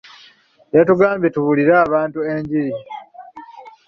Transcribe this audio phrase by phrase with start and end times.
[0.75, 2.79] Yatugambye tubuulire abantu enjiri.